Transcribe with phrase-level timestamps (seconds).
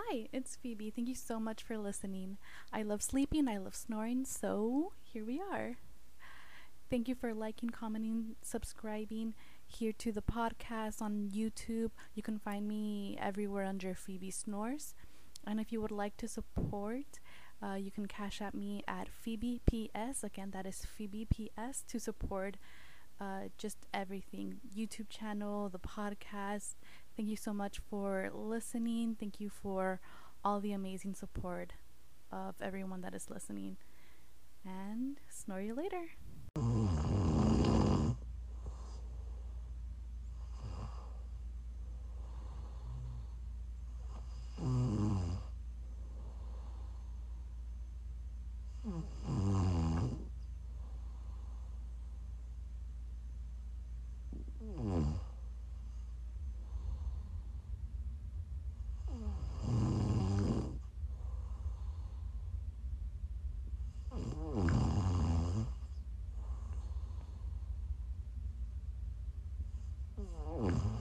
[0.00, 0.90] Hi, it's Phoebe.
[0.90, 2.38] Thank you so much for listening.
[2.72, 5.76] I love sleeping, I love snoring, so here we are.
[6.88, 9.34] Thank you for liking, commenting, subscribing
[9.66, 11.90] here to the podcast on YouTube.
[12.14, 14.94] You can find me everywhere under Phoebe Snores.
[15.44, 17.18] And if you would like to support,
[17.60, 20.22] uh, you can Cash App me at Phoebe PS.
[20.22, 22.56] Again, that is Phoebe PS to support
[23.20, 26.74] uh, just everything YouTube channel, the podcast.
[27.18, 29.16] Thank you so much for listening.
[29.18, 29.98] Thank you for
[30.44, 31.72] all the amazing support
[32.30, 33.76] of everyone that is listening.
[34.64, 37.26] And snore you later.
[70.58, 70.97] Mm-hmm.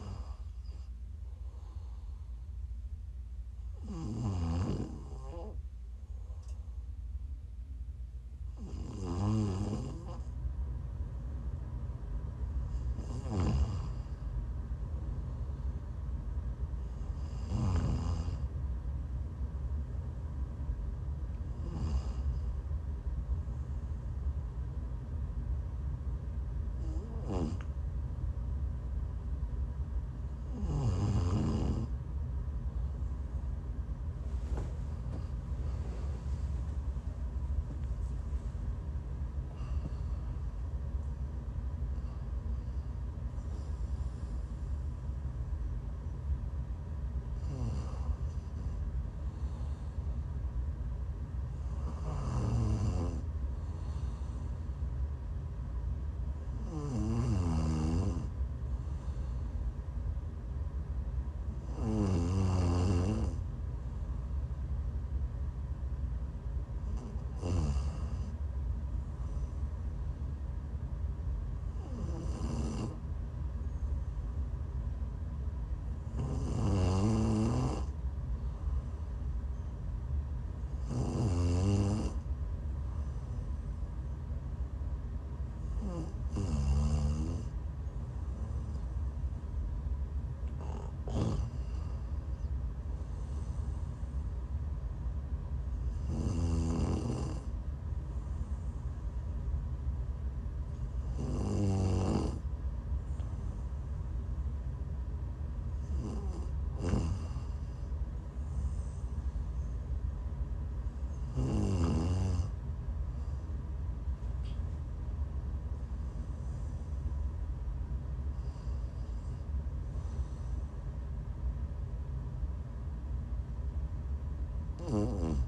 [124.89, 125.46] 嗯嗯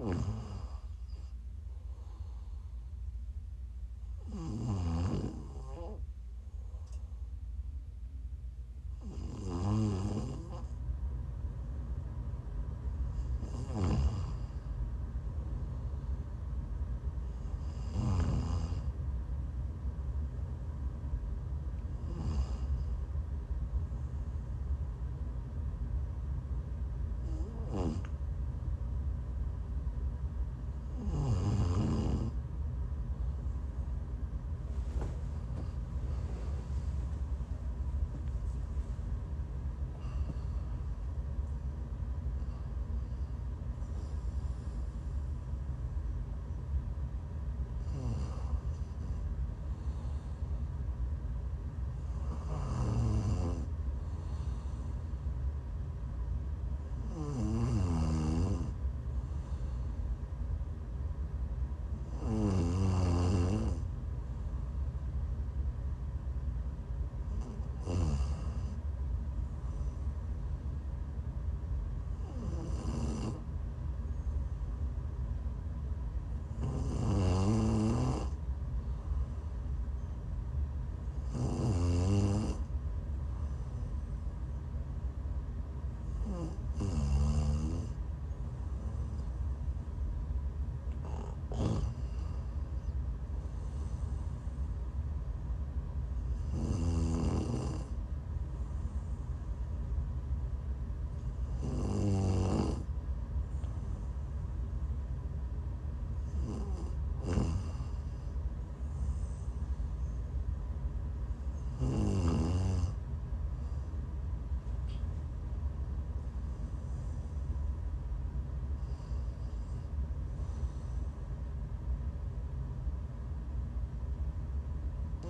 [0.00, 0.39] Mm-hmm.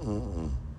[0.05, 0.70] Mm-mm.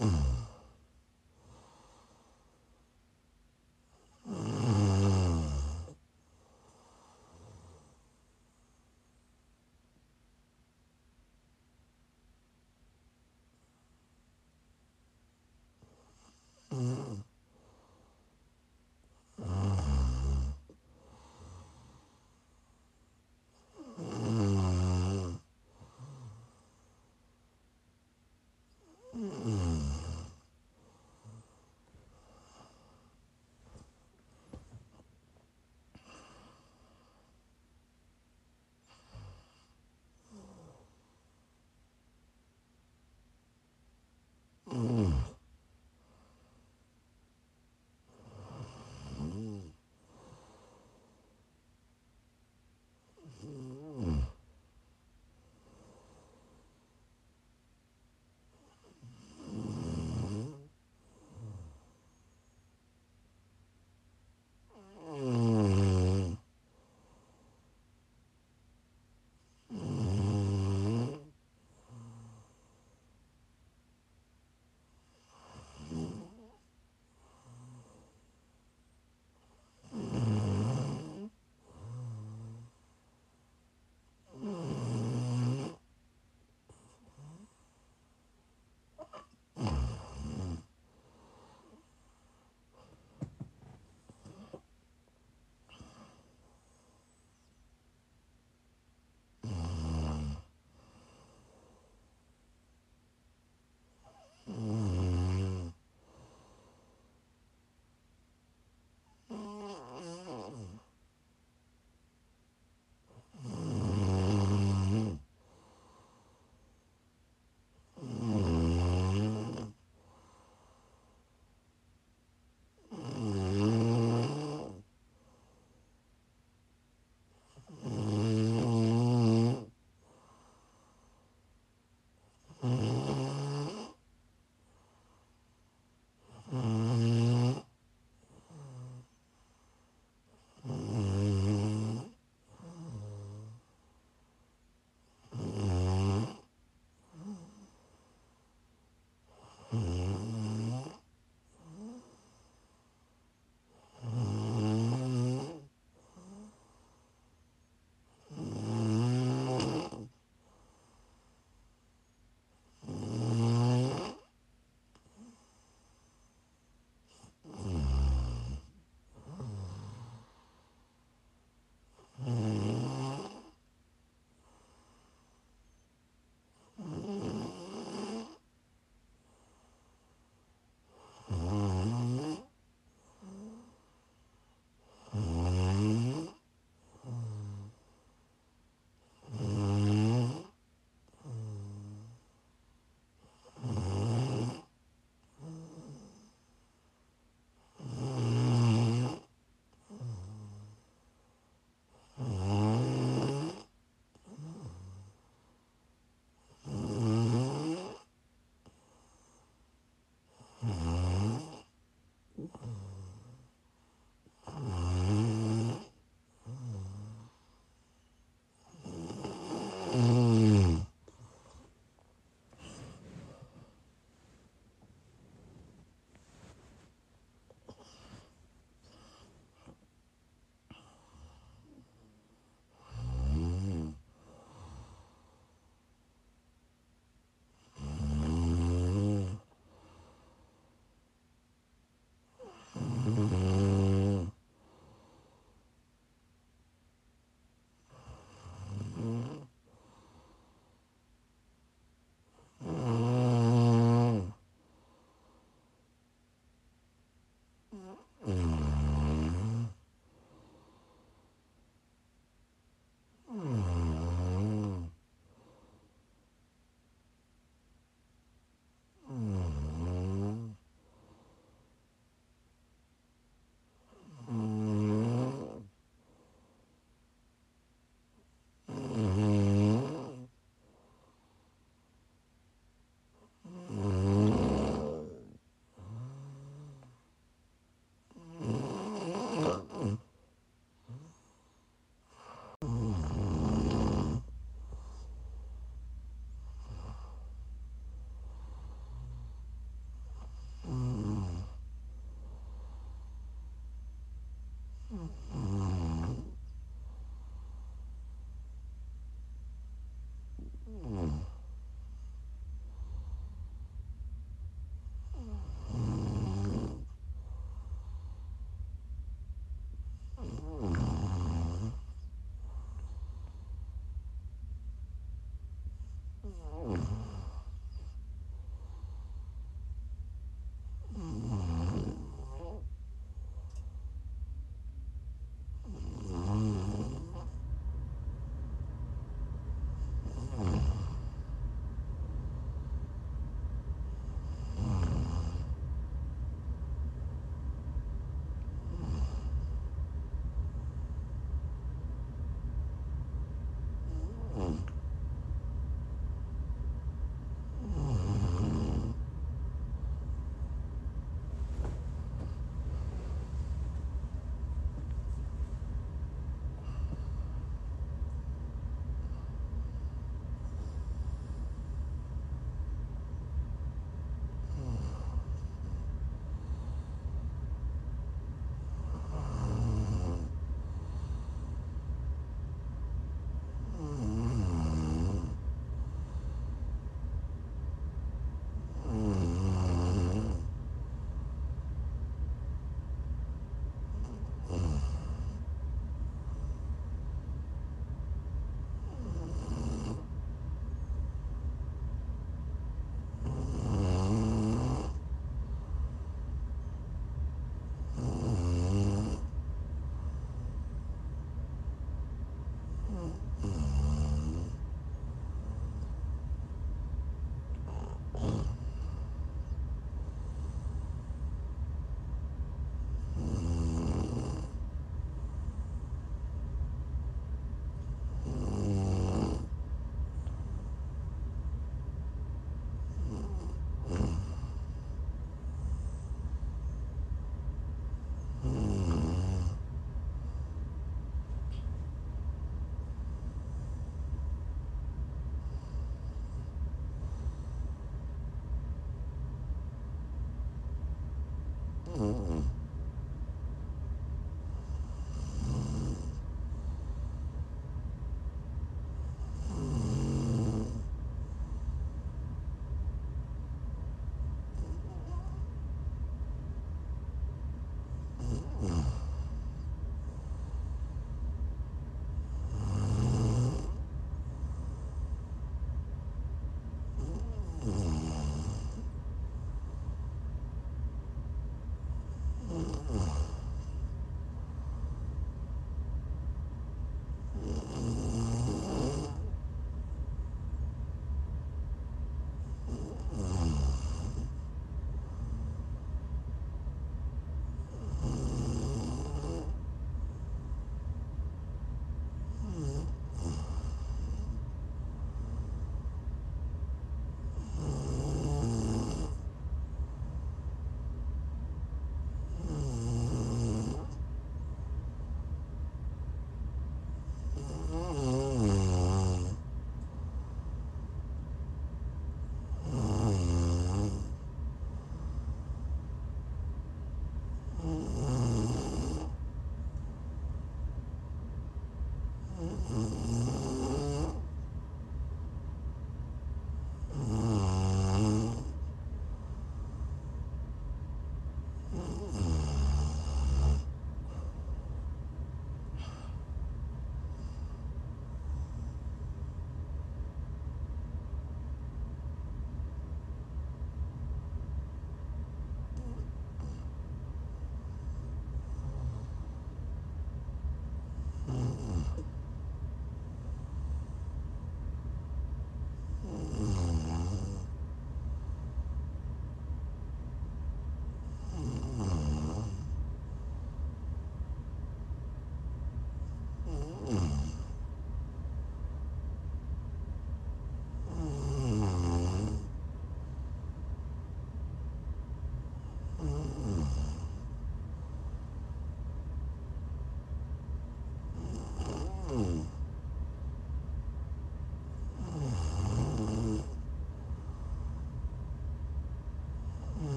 [0.00, 0.31] Mm.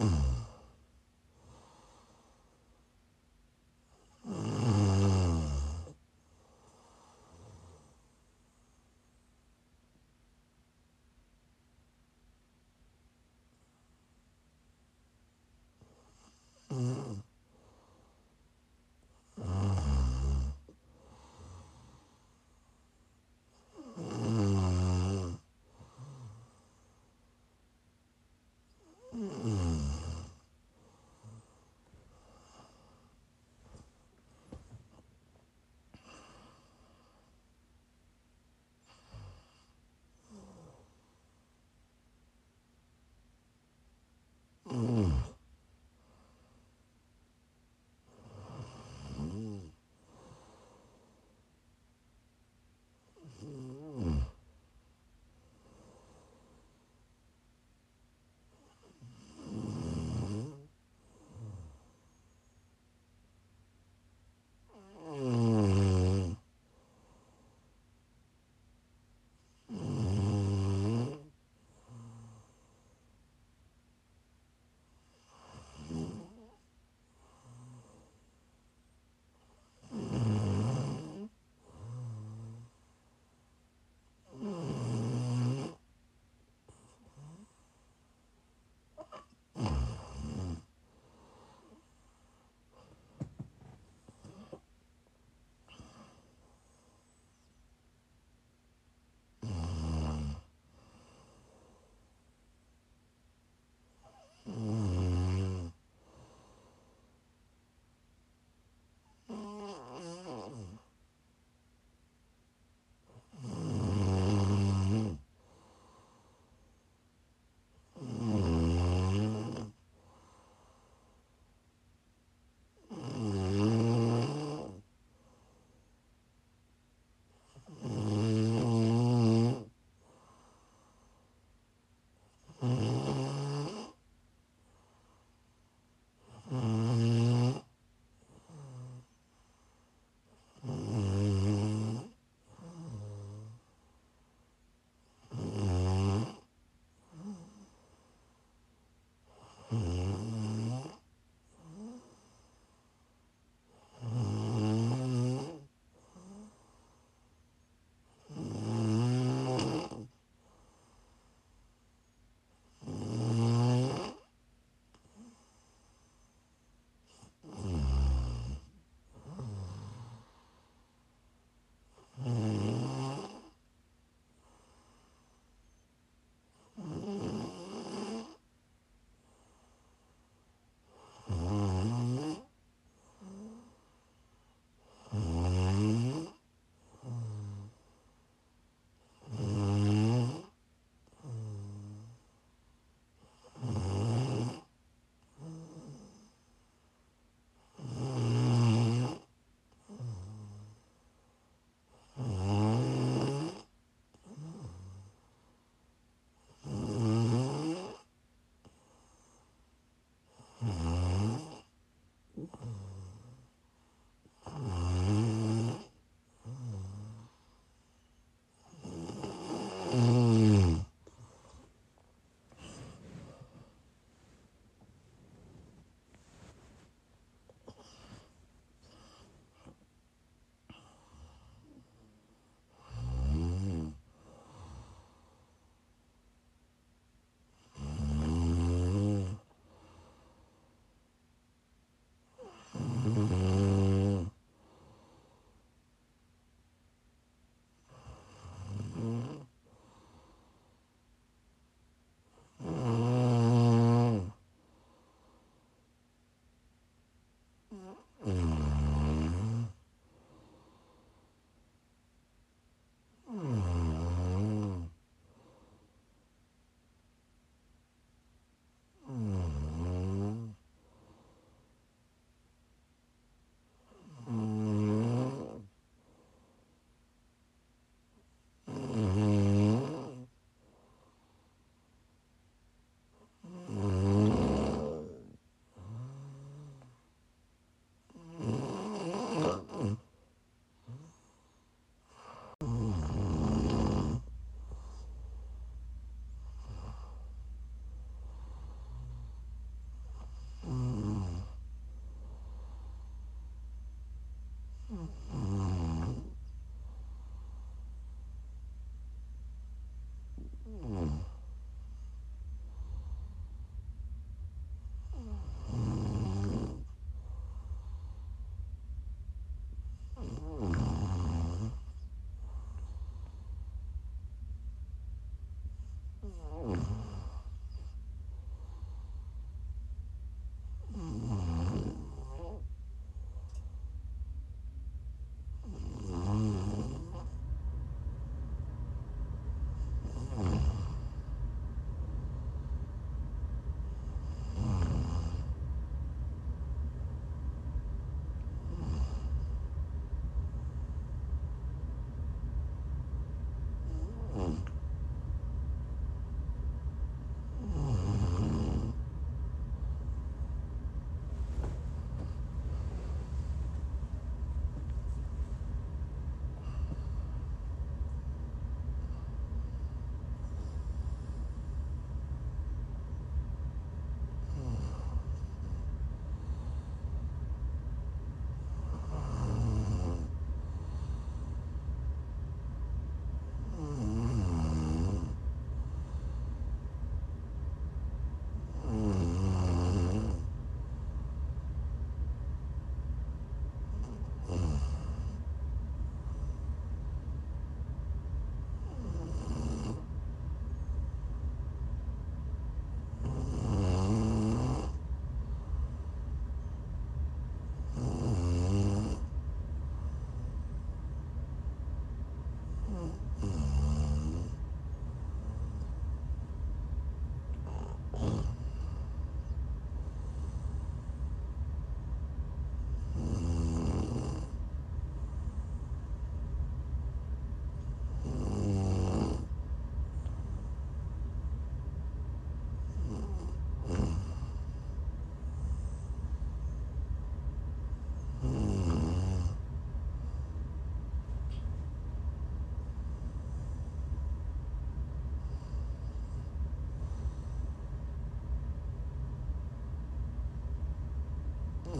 [0.00, 0.29] Mm.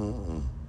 [0.01, 0.60] 嗯嗯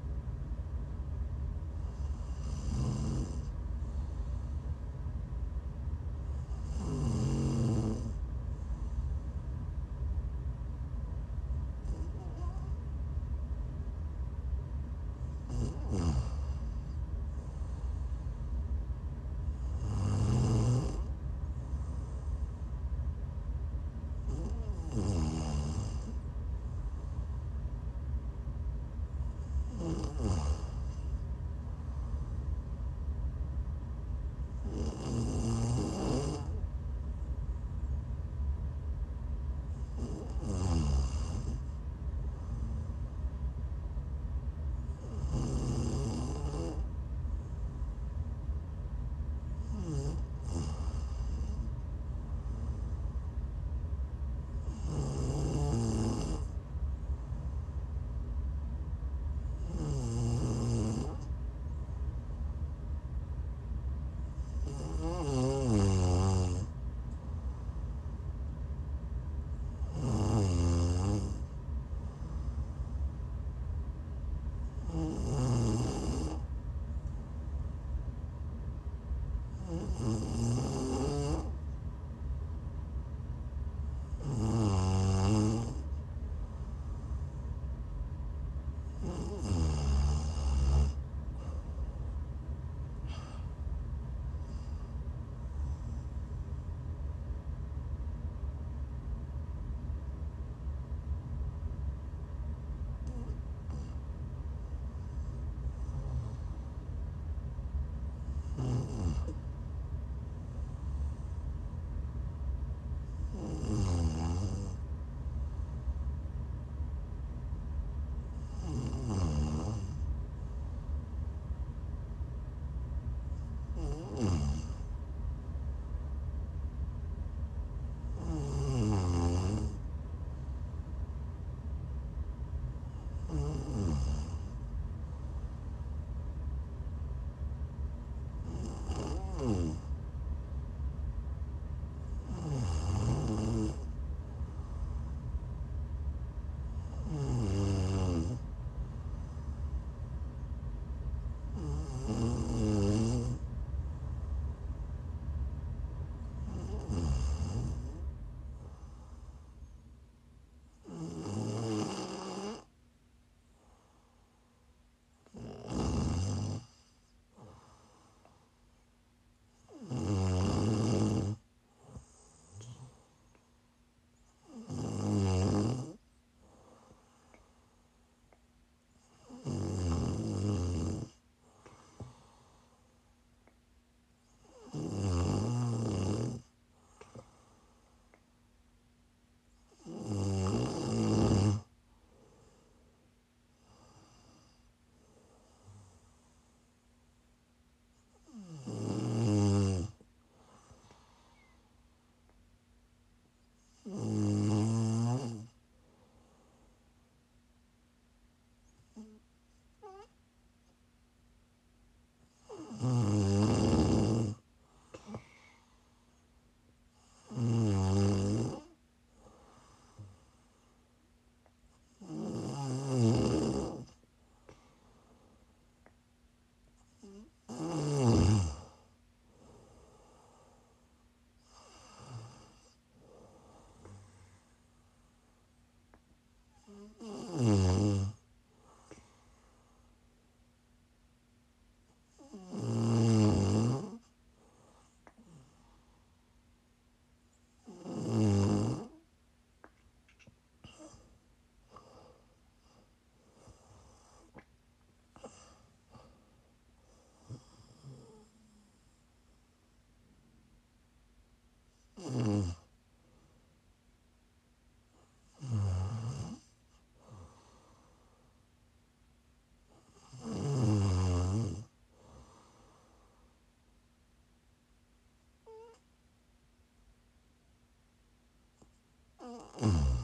[279.62, 280.01] Mm-hmm.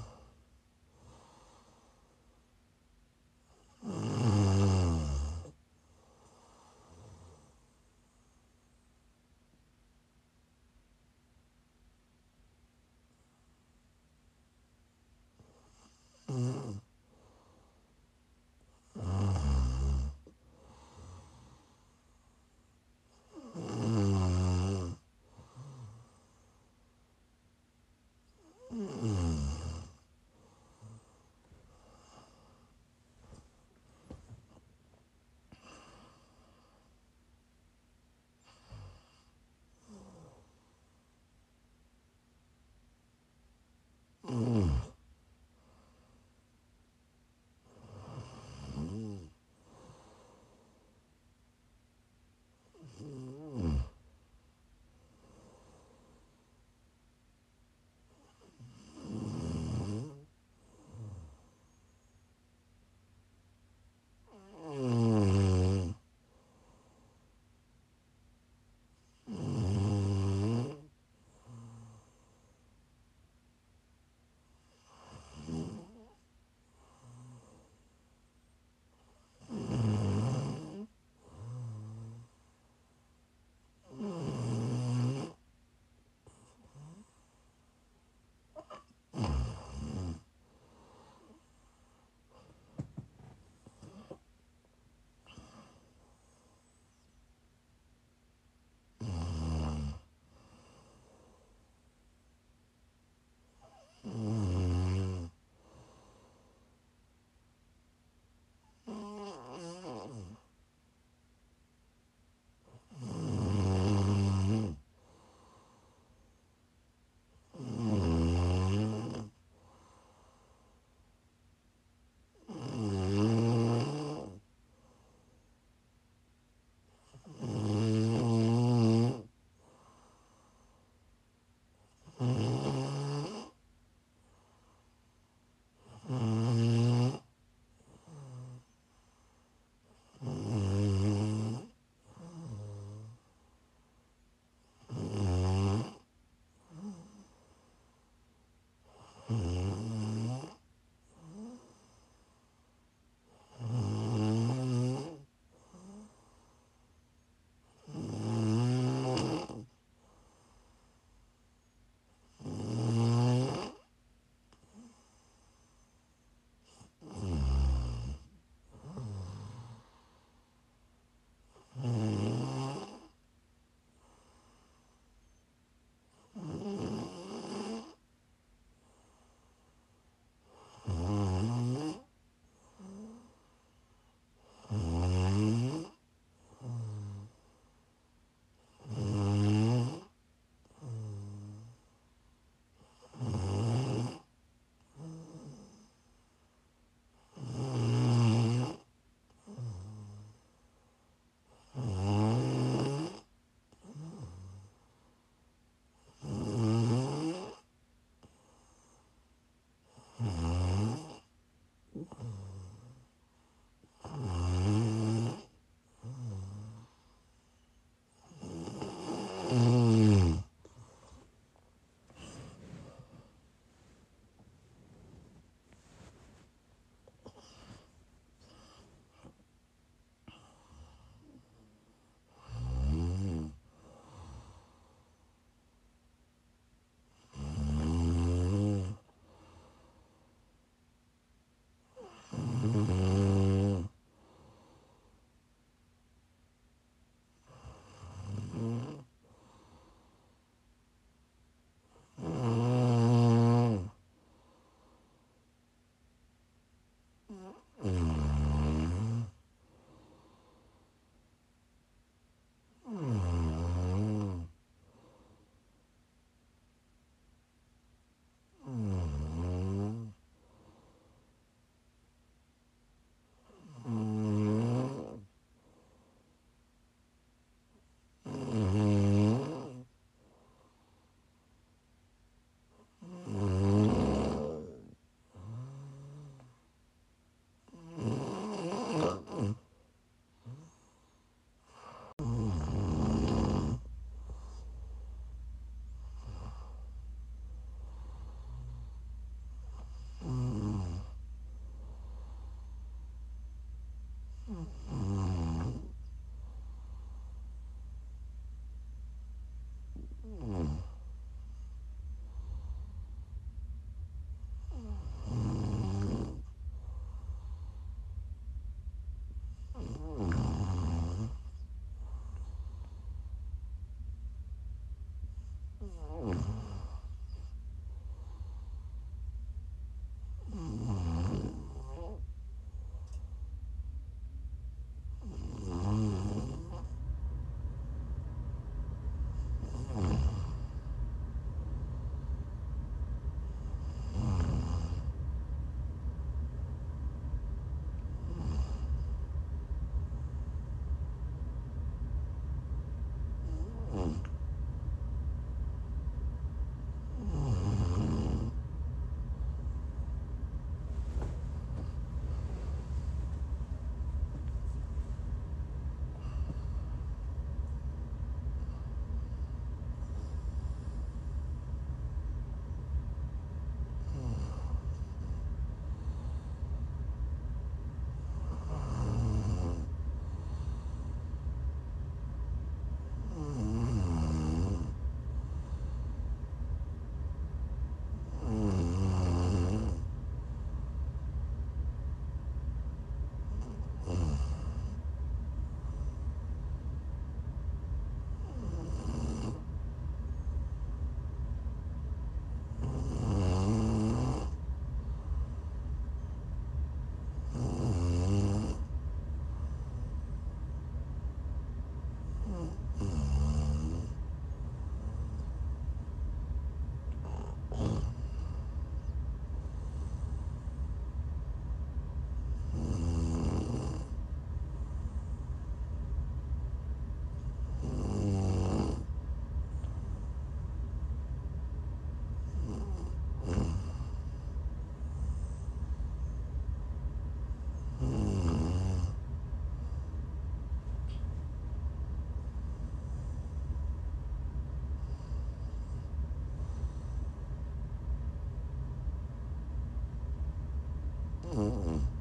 [451.78, 452.17] Mm.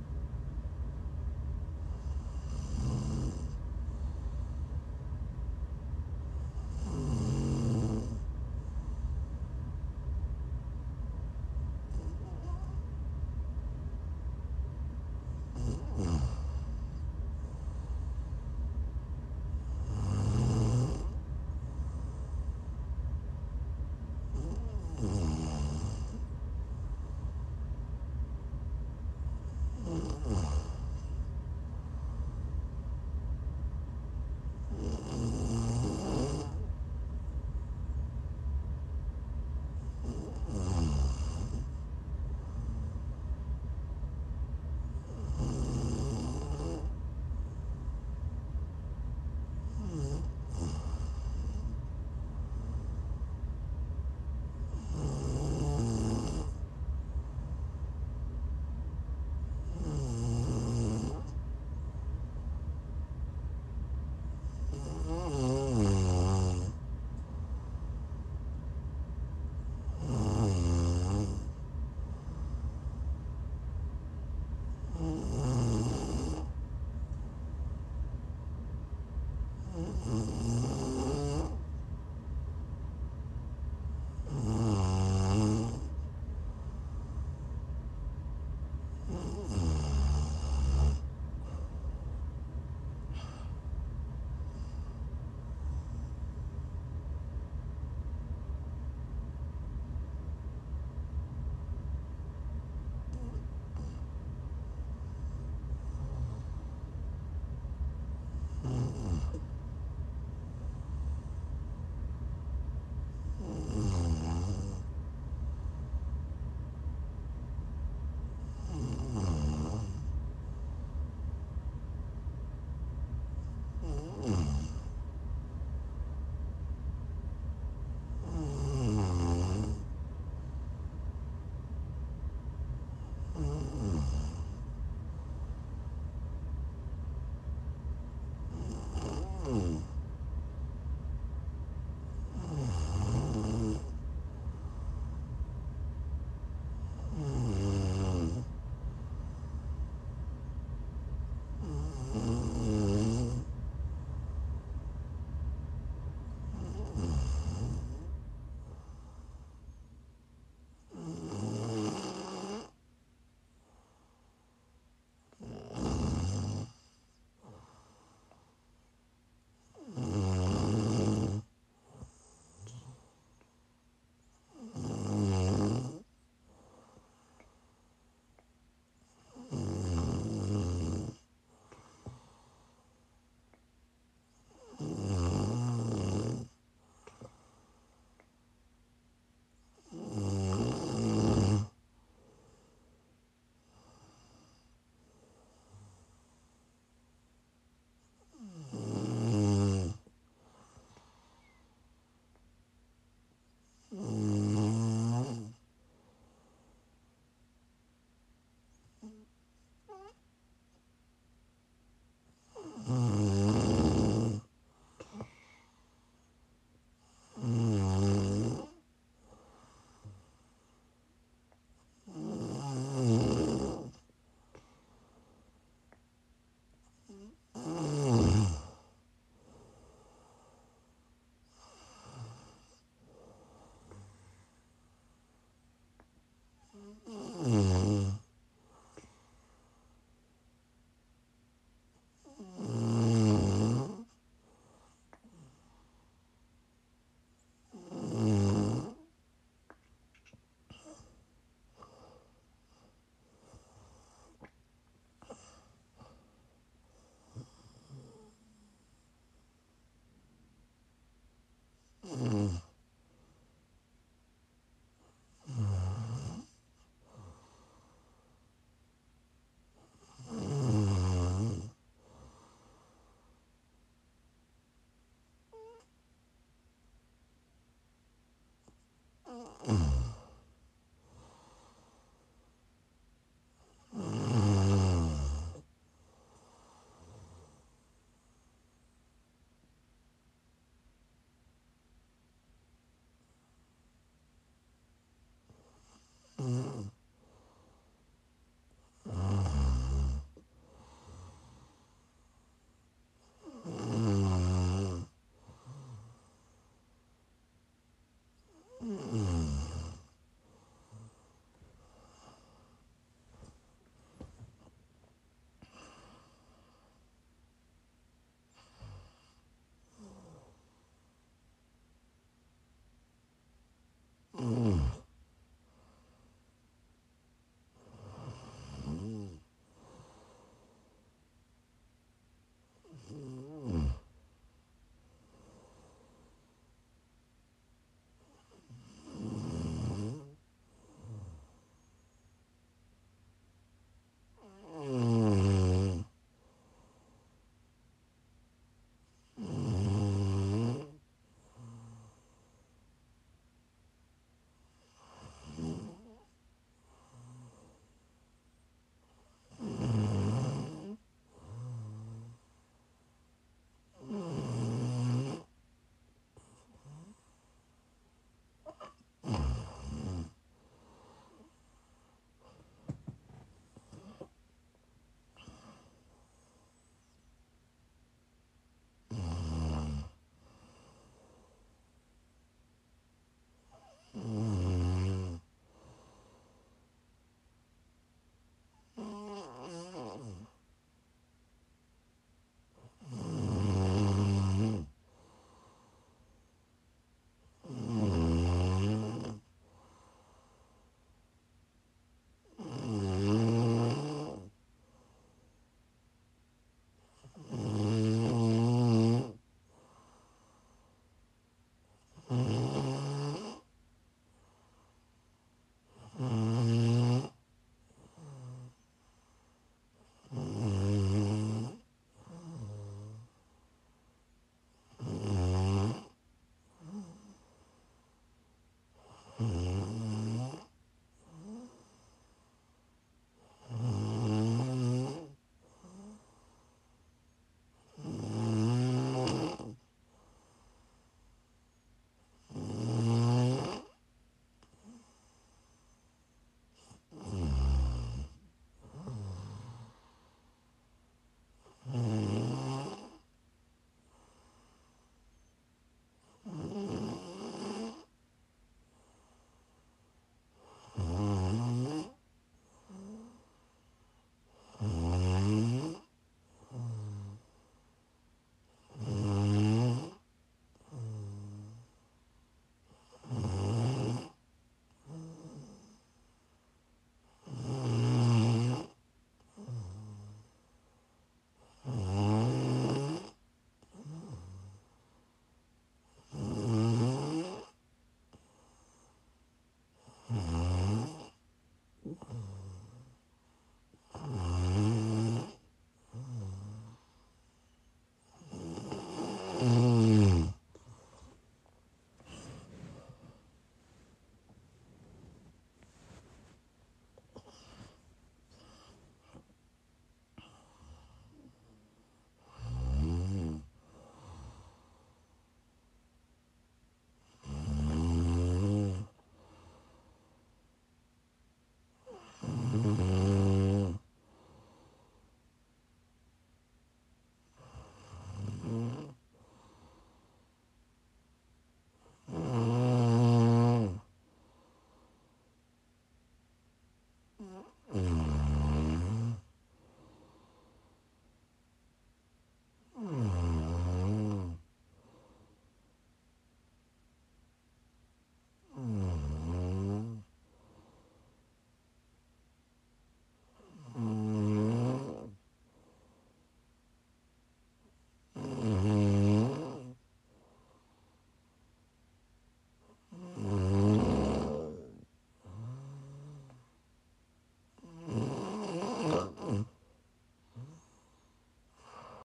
[279.69, 279.86] Mm-hmm.